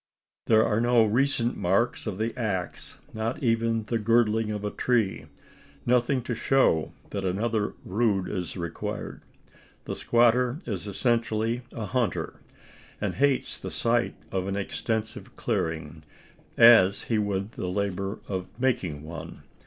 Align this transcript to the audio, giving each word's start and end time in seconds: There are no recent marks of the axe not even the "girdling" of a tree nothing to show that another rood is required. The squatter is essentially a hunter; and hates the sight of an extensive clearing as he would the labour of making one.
There 0.47 0.65
are 0.65 0.81
no 0.81 1.05
recent 1.05 1.55
marks 1.57 2.07
of 2.07 2.17
the 2.17 2.35
axe 2.35 2.97
not 3.13 3.43
even 3.43 3.83
the 3.85 3.99
"girdling" 3.99 4.49
of 4.49 4.65
a 4.65 4.71
tree 4.71 5.27
nothing 5.85 6.23
to 6.23 6.33
show 6.33 6.93
that 7.11 7.23
another 7.23 7.75
rood 7.85 8.27
is 8.27 8.57
required. 8.57 9.21
The 9.85 9.95
squatter 9.95 10.59
is 10.65 10.87
essentially 10.87 11.61
a 11.71 11.85
hunter; 11.85 12.39
and 12.99 13.13
hates 13.13 13.59
the 13.59 13.69
sight 13.69 14.15
of 14.31 14.47
an 14.47 14.55
extensive 14.55 15.35
clearing 15.35 16.01
as 16.57 17.03
he 17.03 17.19
would 17.19 17.51
the 17.51 17.67
labour 17.69 18.21
of 18.27 18.47
making 18.59 19.03
one. 19.03 19.43